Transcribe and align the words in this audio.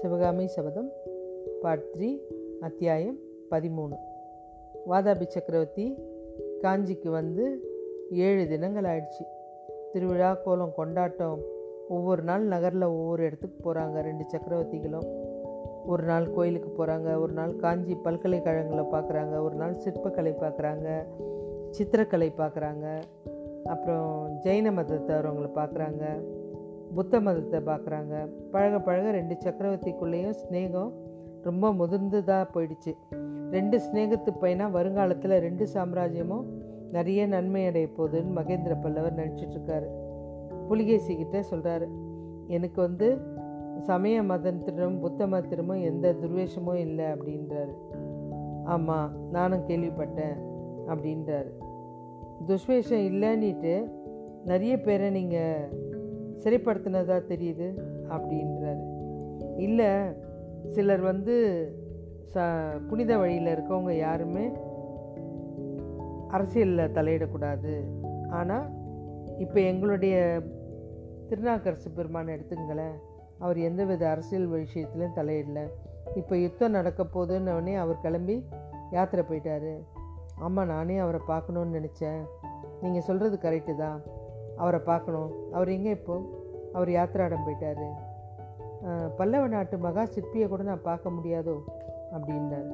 சிவகாமி 0.00 0.46
சபதம் 0.46 0.88
part 1.62 1.88
three 1.94 2.18
அத்தியாயம் 2.60 3.16
பதிமூணு. 3.50 3.96
வாதாபி 4.90 5.26
சக்கரவர்த்தி 5.26 5.86
காஞ்சிக்கு 6.62 7.08
வந்து 7.08 7.44
ஏழு 8.10 8.48
தினங்கள் 8.48 8.84
ஆயிடுச்சு 8.84 9.24
திருவிழா 9.92 10.34
கோலம் 10.34 10.72
கொண்டாட்டம் 10.76 11.40
ஒவ்வொரு 11.88 12.22
நாள் 12.22 12.42
நகரில் 12.42 12.82
ஒவ்வொரு 12.82 13.24
இடத்துக்கு 13.24 13.58
போகிறாங்க 13.66 14.00
ரெண்டு 14.00 14.24
சக்கரவர்த்திகளும். 14.24 15.08
ஒரு 15.86 16.02
நாள் 16.02 16.32
கோயிலுக்கு 16.32 16.70
போகிறாங்க 16.70 17.20
ஒரு 17.20 17.32
நாள் 17.32 17.56
காஞ்சி 17.56 17.94
பல்கலைக்கழகங்களை 17.94 18.84
பார்க்குறாங்க 18.84 19.42
ஒரு 19.42 19.54
நாள் 19.54 19.72
சிற்பக்கலை 19.72 20.34
பார்க்குறாங்க 20.44 20.88
சித்திரக்கலை 21.70 22.32
பார்க்குறாங்க 22.38 22.86
அப்புறம் 23.64 24.40
ஜெயின 24.44 24.68
மதத்தவரவங்களை 24.72 25.50
பார்க்குறாங்க. 25.54 26.04
புத்த 26.94 27.20
மதத்தை 27.20 27.60
பார்க்குறாங்க. 27.60 28.28
பழக 28.50 28.80
பழக 28.80 29.10
ரெண்டு 29.10 29.36
சக்கரவர்த்திக்குள்ளேயும் 29.44 30.34
ஸ்நேகம் 30.42 30.92
ரொம்ப 31.42 31.72
முதிர்ந்ததாக 31.72 32.46
போயிடுச்சு. 32.54 32.92
ரெண்டு 33.50 33.76
ஸ்நேகத்து 33.78 34.30
பையனாக 34.40 34.70
வருங்காலத்தில் 34.70 35.38
ரெண்டு 35.38 35.66
சாம்ராஜ்யமும் 35.74 36.44
நிறைய 36.92 37.26
நன்மை 37.26 37.66
அடைய 37.66 37.88
போகுதுன்னு 37.98 38.36
மகேந்திர 38.36 38.76
பல்லவர் 38.82 39.14
நினச்சிட்ருக்காரு 39.14 39.88
புலிகேசி 40.68 41.16
கிட்டே 41.16 41.40
சொல்கிறாரு 41.50 41.88
எனக்கு 42.46 42.80
வந்து 42.80 43.18
சமய 43.80 44.22
மதத்திலும் 44.22 45.00
புத்த 45.00 45.26
மதத்திலும் 45.26 45.82
எந்த 45.82 46.12
துர்வேஷமும் 46.12 46.74
இல்லை 46.74 47.04
அப்படின்றாரு. 47.04 47.74
ஆமாம் 48.64 49.30
நானும் 49.30 49.66
கேள்விப்பட்டேன் 49.66 50.36
அப்படின்றாரு. 50.86 51.50
துஷ்வேஷம் 52.46 53.04
இல்லைன்னிட்டு 53.10 53.90
நிறைய 54.44 54.80
பேரை 54.80 55.10
நீங்கள் 55.10 55.88
சிறைப்படுத்தினதா 56.42 57.16
தெரியுது? 57.32 57.68
அப்படின்றாரு. 58.08 58.84
இல்லை 59.56 59.90
சிலர் 60.68 61.00
வந்து 61.00 61.34
ச 62.34 62.44
புனித 62.88 63.16
வழியில் 63.16 63.52
இருக்கவங்க 63.54 63.92
யாருமே 63.96 64.44
அரசியலில் 66.28 66.94
தலையிடக்கூடாது. 66.94 67.72
ஆனால் 68.30 68.66
இப்போ 69.38 69.60
எங்களுடைய 69.60 70.42
திருநாக்கரசு 71.28 71.88
பெருமானை 71.94 72.34
எடுத்துங்களேன் 72.34 72.96
அவர் 73.38 73.58
எந்தவித 73.58 74.10
அரசியல் 74.10 74.48
விஷயத்துலையும் 74.50 75.16
தலையிடல. 75.16 75.60
இப்போ 76.14 76.36
யுத்தம் 76.36 76.70
நடக்க 76.70 77.02
போகுதுன்னொடனே 77.04 77.74
அவர் 77.74 78.00
கிளம்பி 78.00 78.36
யாத்திரை 78.90 79.24
போயிட்டாரு. 79.28 79.74
ஆமாம் 80.36 80.66
நானே 80.66 80.96
அவரை 80.98 81.20
பார்க்கணுன்னு 81.28 81.76
நினச்சேன். 81.78 82.22
நீங்கள் 82.82 83.02
சொல்கிறது 83.02 83.36
கரெக்டு 83.42 83.74
தான். 83.76 84.00
அவரை 84.62 84.80
பார்க்கணும். 84.90 85.30
அவர் 85.56 85.74
எங்கே 85.76 85.92
இப்போது 85.98 86.26
அவர் 86.76 86.90
யாத்திராடம் 86.96 87.44
போயிட்டார். 87.46 87.86
பல்லவ 89.18 89.46
நாட்டு 89.54 89.76
மகா 89.86 90.02
சிற்பியை 90.14 90.46
கூட 90.48 90.62
நான் 90.70 90.86
பார்க்க 90.88 91.16
முடியாதோ? 91.16 91.56
அப்படின்றார். 92.14 92.68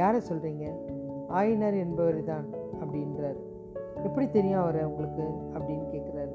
யாரை 0.00 0.20
சொல்கிறீங்க 0.28 0.64
ஆயினர் 1.38 1.76
என்பவர் 1.82 2.18
தான் 2.30 2.46
அப்படின்றார். 2.82 3.38
எப்படி 4.06 4.26
தெரியும் 4.36 4.62
அவரை 4.62 4.82
உங்களுக்கு? 4.90 5.26
அப்படின்னு 5.56 5.86
கேட்குறாரு. 5.94 6.34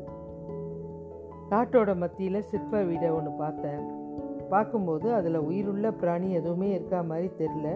காட்டோட 1.52 1.92
மத்தியில் 2.04 2.48
சிற்ப 2.52 2.82
வீடை 2.90 3.10
ஒன்று 3.18 3.32
பார்த்தேன். 3.44 3.82
பார்க்கும்போது 4.54 5.08
அதில் 5.18 5.46
உயிருள்ள 5.48 5.88
பிராணி 6.02 6.30
எதுவுமே 6.40 6.70
இருக்கா 6.78 7.00
மாதிரி 7.10 7.30
தெரில 7.42 7.68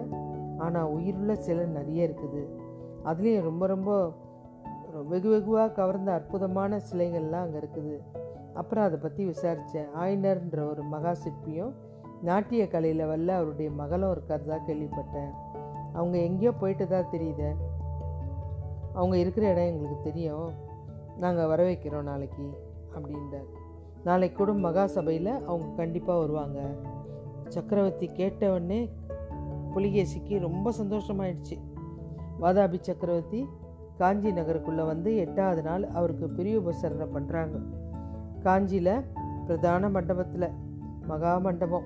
ஆனால் 0.66 0.92
உயிருள்ள 0.96 1.34
சிலை 1.46 1.66
நிறைய 1.78 2.08
இருக்குது. 2.08 2.42
அதுலேயும் 3.10 3.48
ரொம்ப 3.50 3.64
ரொம்ப 3.68 3.92
வெகு 5.02 5.30
வெகுவாக 5.30 5.72
கவர்ந்த 5.72 6.12
அற்புதமான 6.12 6.82
சிலைகள்லாம் 6.92 7.46
அங்கே 7.46 7.58
இருக்குது. 7.58 8.00
அப்புறம் 8.54 8.84
அதை 8.84 9.00
பற்றி 9.00 9.26
விசாரித்தேன் 9.26 9.88
ஆயினர்ன்ற 10.02 10.70
ஒரு 10.70 10.84
மகா 10.84 11.14
சிற்பியும் 11.14 11.74
நாட்டிய 12.22 12.68
கலையில் 12.68 13.06
வல்ல 13.06 13.36
அவருடைய 13.36 13.72
மகளும் 13.72 14.12
இருக்கிறதா 14.12 14.56
கேள்விப்பட்டேன். 14.68 15.32
அவங்க 15.94 16.18
எங்கேயோ 16.18 16.52
போயிட்டு 16.52 16.88
தான் 16.88 17.10
தெரியுது. 17.12 17.56
அவங்க 18.94 19.18
இருக்கிற 19.18 19.52
இடம் 19.52 19.66
எங்களுக்கு 19.66 19.98
தெரியும். 20.04 20.54
நாங்கள் 21.18 21.48
வர 21.48 21.70
வைக்கிறோம் 21.70 22.02
நாளைக்கு 22.02 22.46
அப்படின்றார். 22.96 23.50
நாளைக்கு 24.04 24.38
கூட 24.38 24.52
மகா 24.52 24.88
சபையில் 24.88 25.44
அவங்க 25.46 25.66
கண்டிப்பாக 25.76 26.20
வருவாங்க. 26.20 26.60
சக்கரவர்த்தி 27.48 28.10
கேட்டவொடனே 28.16 28.90
புலிகேசிக்கு 29.76 30.40
ரொம்ப 30.40 30.72
சந்தோஷமாயிடுச்சு. 30.82 31.58
வாதாபி 32.42 32.78
சக்கரவர்த்தி 32.80 33.48
காஞ்சி 33.98 34.30
நகருக்குள்ளே 34.30 34.86
வந்து 34.86 35.16
எட்டாவது 35.16 35.62
நாள் 35.62 35.88
அவருக்கு 35.88 36.30
பிரிய 36.30 36.60
உபசரணை 36.60 37.08
பண்ணுறாங்க 37.16 37.58
காஞ்சியில் 38.44 38.96
பிரதான 39.48 39.90
மண்டபத்தில் 39.90 40.48
மகா 41.08 41.38
மண்டபம். 41.38 41.86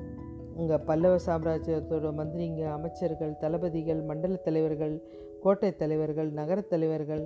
இங்கே 0.57 0.77
பல்லவ 0.77 1.15
சாம்ராஜ்யத்தோட 1.25 2.07
மந்திரிங்க 2.19 2.71
அமைச்சர்கள் 2.71 3.37
தளபதிகள் 3.37 4.01
மண்டல 4.03 4.35
தலைவர்கள் 4.35 5.03
கோட்டை 5.41 5.75
தலைவர்கள் 5.75 6.29
நகரத் 6.31 6.69
தலைவர்கள் 6.69 7.23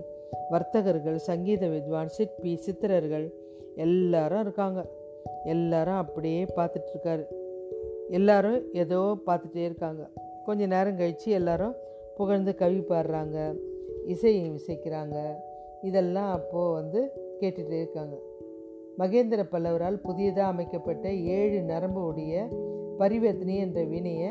வர்த்தகர்கள் 0.50 1.16
சங்கீத 1.16 1.68
வித்வான் 1.68 2.06
சிற்பி 2.06 2.54
சித்திரர்கள் 2.56 3.28
எல்லாரும் 3.76 4.42
இருக்காங்க. 4.42 4.80
எல்லாரும் 5.46 6.00
அப்படியே 6.04 6.46
பார்த்துட்ருக்காரு 6.56 7.26
எல்லாரும் 8.10 8.62
ஏதோ 8.74 9.18
பார்த்துட்டே 9.28 9.64
இருக்காங்க. 9.70 10.10
கொஞ்ச 10.46 10.66
நேரம் 10.66 10.98
கழித்து 10.98 11.32
எல்லாரும் 11.32 11.76
புகழ்ந்து 12.16 12.56
கவி 12.56 12.80
பாடுறாங்க. 12.90 13.56
இசையை 14.08 14.52
இசைக்கிறாங்க. 14.52 15.18
இதெல்லாம் 15.82 16.32
அப்போது 16.32 16.74
வந்து 16.74 17.12
கேட்டுகிட்டே 17.40 17.80
இருக்காங்க. 17.80 18.16
மகேந்திர 18.98 19.44
பல்லவரால் 19.52 20.02
புதியதாக 20.02 20.48
அமைக்கப்பட்ட 20.48 21.14
ஏழு 21.14 21.62
நரம்பு 21.62 22.06
உடைய 22.06 22.48
பரிவர்த்தனை 22.98 23.58
என்ற 23.58 23.84
வினையை 23.84 24.30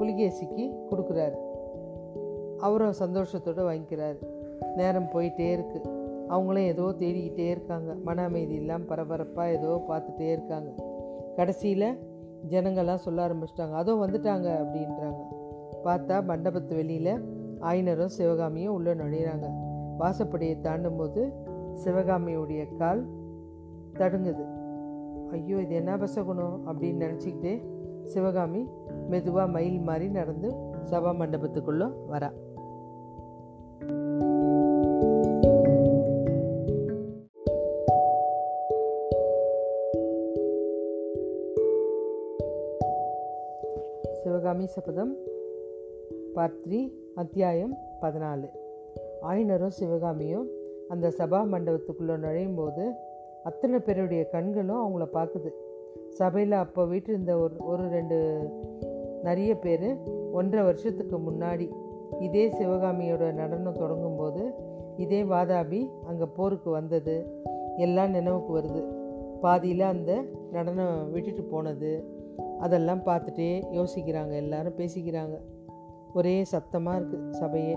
புலிகேசிக்கு 0.00 0.72
கொடுக்குறாரு. 0.90 1.36
அவரும் 2.58 2.94
சந்தோஷத்தோடு 2.98 3.70
வாங்கிக்கிறாரு. 3.70 4.18
நேரம் 4.76 5.10
போயிட்டே 5.12 5.56
இருக்குது 5.56 6.00
அவங்களும் 6.28 6.62
ஏதோ 6.62 6.82
தேடிக்கிட்டே 6.82 7.50
இருக்காங்க. 7.50 7.94
மன 7.94 8.22
அமைதி 8.22 8.54
இல்லாமல் 8.54 8.86
பரபரப்பாக 8.86 9.50
ஏதோ 9.50 9.82
பார்த்துட்டே 9.88 10.30
இருக்காங்க. 10.30 10.70
கடைசியில் 11.36 11.98
ஜனங்கள்லாம் 12.50 12.94
சொல்ல 12.94 13.28
ஆரம்பிச்சிட்டாங்க. 13.28 13.72
அதுவும் 13.72 14.08
வந்துட்டாங்க 14.08 14.48
அப்படின்றாங்க. 14.62 15.20
பார்த்தா 15.84 16.22
மண்டபத்து 16.30 16.74
வெளியில் 16.74 17.31
ஆயினரும் 17.62 18.14
சிவகாமியும் 18.18 18.74
உள்ளே 18.74 18.94
நுழையிறாங்க. 18.94 19.46
வாசப்படியை 19.98 20.60
தாண்டும் 20.60 20.96
போது 20.96 21.32
சிவகாமியுடைய 21.84 22.76
கால் 22.76 23.02
தடுங்குது. 23.94 24.44
ஐயோ 25.30 25.60
இது 25.60 25.74
என்ன 25.74 25.96
பசகுணம் 25.96 26.56
அப்படின்னு 26.66 27.04
நினச்சிக்கிட்டே 27.04 27.54
சிவகாமி 28.04 28.66
மெதுவாக 29.08 29.50
மயில் 29.50 29.80
மாதிரி 29.80 30.08
நடந்து 30.08 30.48
சபா 30.90 31.10
மண்டபத்துக்குள்ளே 31.20 31.88
வரா. 32.12 32.30
சிவகாமி 44.22 44.66
சபதம் 44.66 45.16
பார்ட் 46.34 46.58
த்ரீ. 46.64 46.80
அத்தியாயம் 47.14 47.76
பதினாலு. 48.02 48.50
ஆயினரும் 49.22 49.74
சிவகாமியும் 49.80 50.48
அந்த 50.88 51.08
சபா 51.08 51.40
மண்டபத்துக்குள்ளே 51.52 52.16
நுழையும் 52.16 52.54
போது 52.54 52.92
அத்தனை 53.42 53.78
பேருடைய 53.78 54.28
கண்களும் 54.28 54.82
அவங்கள 54.82 55.04
பார்க்குது. 55.14 55.50
சபையில் 56.08 56.52
அப்போ 56.52 56.84
வீட்டிருந்த 56.84 57.34
ஒரு 57.40 57.54
ஒரு 57.58 57.88
ரெண்டு 57.88 58.18
நிறைய 59.22 59.58
பேர் 59.58 59.96
ஒன்றரை 60.32 60.64
வருஷத்துக்கு 60.64 61.18
முன்னாடி 61.18 61.70
இதே 62.20 62.48
சிவகாமியோட 62.48 63.32
நடனம் 63.32 63.78
தொடங்கும்போது 63.78 64.54
இதே 64.96 65.22
வாதாபி 65.22 65.90
அங்கே 66.06 66.24
போருக்கு 66.36 66.70
வந்தது. 66.70 67.44
எல்லாம் 67.76 68.10
நினைவுக்கு 68.10 68.58
வருது. 68.58 68.82
பாதியில் 69.40 69.80
அந்த 69.80 70.24
நடனம் 70.52 71.12
விட்டுட்டு 71.12 71.42
போனது. 71.42 72.20
அதெல்லாம் 72.58 73.00
பார்த்துட்டே 73.06 73.62
யோசிக்கிறாங்க 73.72 74.32
எல்லாரும் 74.32 74.76
பேசிக்கிறாங்க. 74.76 75.40
ஒரே 76.12 76.44
சத்தமாக 76.44 76.98
இருக்குது 76.98 77.30
சபையே. 77.30 77.76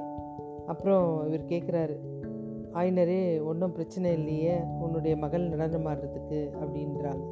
அப்புறம் 0.66 1.28
இவர் 1.28 1.52
கேட்குறாரு 1.54 1.96
ஆயினரே 2.74 3.44
ஒன்றும் 3.44 3.72
பிரச்சனை 3.72 4.12
இல்லையே 4.12 4.56
உன்னுடைய 4.84 5.18
மகள் 5.18 5.48
நடனம் 5.48 5.86
ஆடுறதுக்கு 5.86 6.40
அப்படின்றாங்க. 6.62 7.26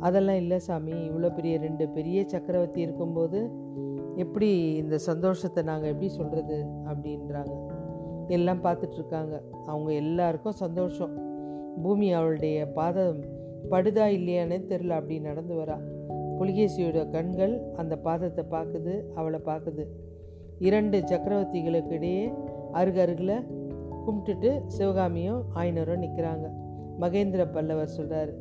அதெல்லாம் 0.00 0.36
இல்லை 0.36 0.58
சாமி 0.58 0.92
இவ்வளோ 1.08 1.34
பெரிய 1.34 1.58
ரெண்டு 1.58 1.88
பெரிய 1.88 2.24
சக்கரவர்த்தி 2.26 2.80
இருக்கும்போது 2.80 3.40
எப்படி 4.16 4.74
இந்த 4.74 4.98
சந்தோஷத்தை 4.98 5.62
நாங்கள் 5.62 5.90
எப்படி 5.90 6.08
சொல்கிறது 6.08 6.58
அப்படின்றாங்க. 6.86 7.54
எல்லாம் 8.28 8.62
பார்த்துட்ருக்காங்க. 8.64 9.34
அவங்க 9.66 9.92
எல்லாருக்கும் 9.92 10.52
சந்தோஷம். 10.52 11.14
பூமி 11.82 12.12
அவளுடைய 12.12 12.66
பாதம் 12.72 13.20
படுதா 13.70 14.06
இல்லையானே 14.18 14.58
தெரில 14.70 14.88
அப்படி 14.88 15.20
நடந்து 15.20 15.54
வரா. 15.54 15.76
புலிகேசியோட 16.38 17.10
கண்கள் 17.10 17.54
அந்த 17.76 17.98
பாதத்தை 18.04 18.44
பார்க்குது 18.50 18.94
அவளை 19.14 19.40
பார்க்குது. 19.44 19.84
இரண்டு 20.64 20.98
சக்கரவர்த்திகளுக்கு 20.98 21.90
இடையே 21.90 22.32
அருகருகில் 22.72 23.36
கும்பிட்டுட்டு 24.06 24.62
சிவகாமியும் 24.66 25.42
ஆயினரும் 25.54 26.02
நிற்கிறாங்க 26.02 26.46
மகேந்திர 27.00 27.52
பல்லவர் 27.52 27.86
சொல்கிறார் 27.86 28.32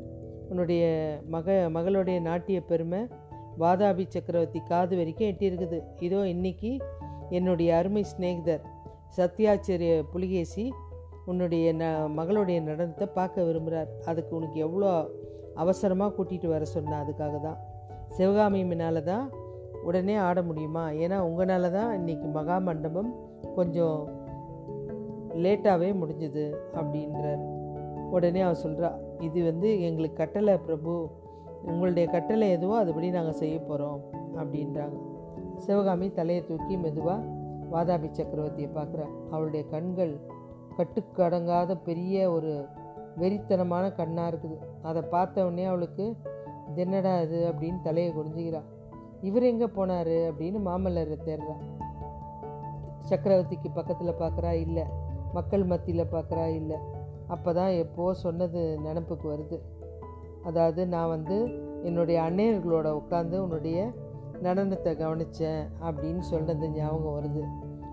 உன்னுடைய 0.49 0.83
மக 1.25 1.69
மகளுடைய 1.73 2.21
நாட்டிய 2.21 2.61
பெருமை 2.61 3.07
வாதாபி 3.59 4.05
சக்கரவர்த்தி 4.07 4.59
காது 4.63 4.95
வரைக்கும் 4.97 5.27
எட்டியிருக்குது. 5.27 5.79
இதோ 5.99 6.27
இன்னைக்கு 6.27 6.77
என்னுடைய 7.29 7.77
அருமை 7.77 8.03
சிநேகிதர் 8.03 8.63
சத்யாச்சரிய 9.17 10.03
புலிகேசி 10.11 10.73
உன்னுடைய 11.25 11.73
ந 11.73 11.83
மகளுடைய 12.17 12.61
நடனத்தை 12.61 13.07
பார்க்க 13.13 13.43
விரும்புகிறார் 13.43 13.89
அதுக்கு 14.05 14.35
உனக்கு 14.35 14.59
எவ்வளோ 14.59 15.09
அவசரமாக 15.55 16.13
கூட்டிகிட்டு 16.15 16.47
வர 16.47 16.65
சொன்னேன் 16.65 17.01
அதுக்காக 17.03 17.41
தான். 17.41 17.59
சிவகாமியினால 18.17 19.03
தான் 19.03 19.25
உடனே 19.83 20.15
ஆட 20.15 20.41
முடியுமா? 20.41 20.89
ஏன்னா 20.89 21.17
உங்களால் 21.19 21.71
தான் 21.71 21.99
இன்றைக்கி 21.99 22.31
மகா 22.31 22.57
மண்டபம் 22.57 23.15
கொஞ்சம் 23.55 24.07
லேட்டாகவே 25.33 25.89
முடிஞ்சுது 25.93 26.55
அப்படின்றார். 26.73 27.43
உடனே 28.11 28.41
அவர் 28.41 28.61
சொல்கிறா 28.63 28.91
இது 29.21 29.43
வந்து 29.43 29.81
எங்களுக்கு 29.81 30.17
கட்டளை 30.17 30.57
பிரபு. 30.57 31.09
உங்களுடைய 31.65 32.09
கட்டளை 32.09 32.49
எதுவோ 32.49 32.83
அதுபடி 32.85 33.09
நாங்கள் 33.11 33.33
செய்ய 33.33 33.59
போகிறோம் 33.59 34.01
அப்படின்றாங்க. 34.35 34.97
சிவகாமி 35.57 36.11
தலையை 36.11 36.45
தூக்கி 36.45 36.77
மெதுவாக 36.77 37.25
வாதாபி 37.71 38.09
சக்கரவர்த்தியை 38.11 38.69
பார்க்குறா 38.75 39.07
அவளுடைய 39.31 39.65
கண்கள் 39.65 40.19
கட்டுக்கடங்காத 40.77 41.77
பெரிய 41.83 42.31
ஒரு 42.31 42.65
வெறித்தனமான 43.19 43.95
கண்ணாக 43.95 44.35
இருக்குது. 44.35 44.57
அதை 44.81 45.01
பார்த்த 45.01 45.45
உடனே 45.45 45.65
அவளுக்கு 45.65 46.15
"இது 46.69 46.81
என்னடா 46.81 47.21
இது? 47.21 47.51
அப்படின்னு 47.51 47.81
தலையை 47.81 48.13
குனிஞ்சுக்கிறா 48.13 48.61
இவர் 49.23 49.43
எங்கே 49.43 49.65
போனார் 49.65 50.15
அப்படின்னு 50.29 50.59
மாமல்லரை 50.65 51.17
தேடுறா. 51.25 51.55
சக்கரவர்த்திக்கு 53.09 53.69
பக்கத்தில் 53.73 54.19
பார்க்குறா 54.19 54.51
இல்லை. 54.51 54.83
மக்கள் 55.33 55.63
மத்தியில் 55.63 56.11
பார்க்குறா 56.11 56.45
இல்லை. 56.55 56.77
அப்போ 57.27 57.53
தான் 57.53 57.69
எப்போ 57.69 58.13
சொன்னது 58.13 58.79
நினப்புக்கு 58.83 59.27
வருது. 59.33 59.57
அதாவது 60.43 60.87
நான் 60.87 61.07
வந்து 61.07 61.37
என்னுடைய 61.83 62.21
அன்னையர்களோட 62.21 63.01
உட்காந்து 63.01 63.37
உன்னுடைய 63.39 63.91
நடனத்தை 64.41 64.91
கவனித்தேன் 64.97 65.63
அப்படின்னு 65.81 66.19
சொன்னது 66.19 66.69
ஞாபகம் 66.69 67.15
வருது. 67.17 67.43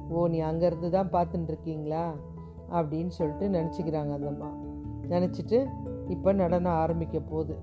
ஓ 0.08 0.26
நீ 0.26 0.40
அங்கேருந்து 0.40 0.90
தான் 0.90 1.10
பார்த்துட்டு 1.10 1.50
இருக்கீங்களா? 1.52 2.04
அப்படின்னு 2.72 3.08
சொல்லிட்டு 3.08 3.46
நினச்சிக்கிறாங்க 3.48 4.12
அந்த 4.12 4.26
அம்மா. 4.26 4.50
நினச்சிட்டு 5.08 5.58
இப்போ 6.08 6.32
நடனம் 6.32 6.72
ஆரம்பிக்க 6.72 7.18
போகுது. 7.20 7.56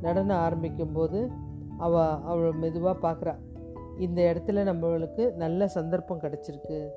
நடனம் 0.00 0.36
ஆரம்பிக்கும் 0.36 0.92
போது 0.92 1.30
அவள் 1.78 2.18
அவள் 2.24 2.52
மெதுவாக 2.52 3.10
பார்க்குறா 3.10 3.34
இந்த 3.98 4.34
இடத்துல 4.36 4.48
நம்மளுக்கு 4.48 5.34
நல்ல 5.34 5.68
சந்தர்ப்பம் 5.68 6.20
கிடச்சிருக்கு. 6.20 6.88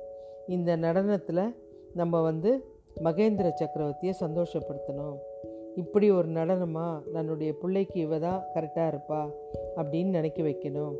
இந்த 0.48 0.76
நடனத்தில் 0.76 1.54
நம்ம 1.94 2.20
வந்து 2.20 2.64
மகேந்திர 3.04 3.52
சக்கரவர்த்தியை 3.60 4.12
சந்தோஷப்படுத்தணும். 4.20 5.16
இப்படி 5.74 6.10
ஒரு 6.10 6.28
நடனமா 6.28 7.10
தன்னுடைய 7.12 7.52
பிள்ளைக்கு 7.52 8.00
இவ 8.00 8.18
தான் 8.18 8.42
கரெக்டாக 8.54 8.94
இருப்பா 8.94 9.30
அப்படின்னு 9.76 10.08
நினைக்க 10.08 10.42
வைக்கணும் 10.42 10.94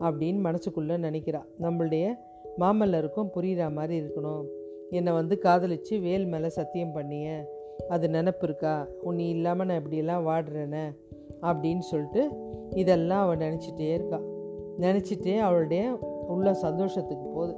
அப்படின்னு 0.00 0.38
மனசுக்குள்ளே 0.38 0.96
நினைக்கிறா. 0.96 1.44
நம்மளுடைய 1.60 2.18
மாமல்லருக்கும் 2.58 3.30
புரிகிற 3.34 3.72
மாதிரி 3.72 4.00
இருக்கணும். 4.00 4.46
என்னை 4.90 5.12
வந்து 5.12 5.38
காதலிச்சு 5.42 6.00
வேல் 6.00 6.26
மேலே 6.26 6.48
சத்தியம் 6.48 6.92
பண்ணிய. 6.92 7.56
அது 7.88 8.08
நினப்பு 8.08 8.42
இருக்கா? 8.42 8.86
உன்னை 9.02 9.28
இல்லாமல் 9.28 9.66
நான் 9.66 9.76
இப்படியெல்லாம் 9.76 10.26
வாடுறேனே. 10.26 10.96
அப்படின்னு 11.42 11.78
சொல்லிட்டு 11.78 12.22
இதெல்லாம் 12.70 13.22
அவள் 13.24 13.38
நினச்சிட்டே 13.38 13.88
இருக்கா. 13.94 14.20
நினச்சிட்டே 14.80 15.38
அவளுடைய 15.38 15.98
உள்ள 16.28 16.54
சந்தோஷத்துக்கு 16.54 17.28
போகுது 17.28 17.54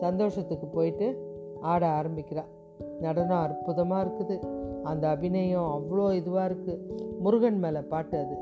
சந்தோஷத்துக்கு 0.00 0.66
போயிட்டு 0.66 1.06
ஆட 1.60 1.86
ஆரம்பிக்கிறாள் 1.86 2.50
நடனம் 3.00 3.42
அற்புதமாக 3.42 4.04
இருக்குது. 4.04 4.36
அந்த 4.82 5.08
அபிநயம் 5.08 5.70
அவ்வளோ 5.76 6.06
இதுவாக 6.20 6.50
இருக்குது 6.50 6.80
முருகன் 7.20 7.58
மேலே 7.58 7.80
பாட்டு 7.80 8.18
அது. 8.18 8.36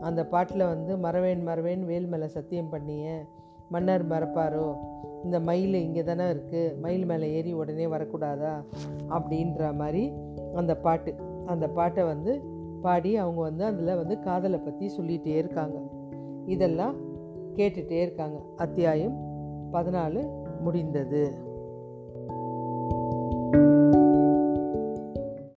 அந்த 0.00 0.26
பாட்டில் 0.26 0.66
வந்து 0.66 0.96
மறவேன் 0.96 1.42
மறவேன் 1.42 1.84
வேல் 1.84 2.06
மேலே 2.06 2.26
சத்தியம் 2.26 2.68
பண்ணிய 2.68 3.24
மன்னர் 3.70 4.08
மறப்பாரோ 4.08 4.76
இந்த 5.24 5.40
மயில் 5.40 5.74
இங்கே 5.74 6.02
தானே 6.02 6.24
இருக்குது 6.24 6.78
மயில் 6.80 7.04
மேலே 7.04 7.32
ஏறி 7.32 7.52
உடனே 7.52 7.86
வரக்கூடாதா? 7.86 8.64
அப்படின்ற 9.10 9.74
மாதிரி 9.74 10.12
அந்த 10.54 10.76
பாட்டு. 10.76 11.14
அந்த 11.46 11.68
பாட்டை 11.68 12.04
வந்து 12.04 12.42
பாடி 12.86 13.16
அவங்க 13.16 13.40
வந்து 13.40 13.64
அதில் 13.64 13.96
வந்து 13.96 14.20
காதலை 14.20 14.58
பற்றி 14.58 14.90
சொல்லிகிட்டே 14.96 15.36
இருக்காங்க. 15.36 15.78
இதெல்லாம் 16.46 16.94
கேட்டுகிட்டே 17.54 18.00
இருக்காங்க. 18.00 18.40
அத்தியாயம் 18.56 19.16
பதினாலு 19.72 20.20
முடிந்தது. 20.60 21.45